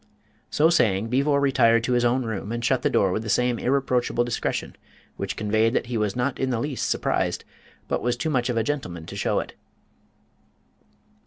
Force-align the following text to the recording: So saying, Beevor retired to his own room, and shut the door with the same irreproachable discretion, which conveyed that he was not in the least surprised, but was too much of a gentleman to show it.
So 0.49 0.71
saying, 0.71 1.09
Beevor 1.09 1.39
retired 1.39 1.83
to 1.83 1.93
his 1.93 2.03
own 2.03 2.23
room, 2.25 2.51
and 2.51 2.65
shut 2.65 2.81
the 2.81 2.89
door 2.89 3.11
with 3.11 3.21
the 3.21 3.29
same 3.29 3.59
irreproachable 3.59 4.23
discretion, 4.23 4.75
which 5.15 5.35
conveyed 5.35 5.75
that 5.75 5.85
he 5.93 5.95
was 5.99 6.15
not 6.15 6.39
in 6.39 6.49
the 6.49 6.59
least 6.59 6.89
surprised, 6.89 7.45
but 7.87 8.01
was 8.01 8.17
too 8.17 8.31
much 8.31 8.49
of 8.49 8.57
a 8.57 8.63
gentleman 8.63 9.05
to 9.05 9.15
show 9.15 9.39
it. 9.39 9.53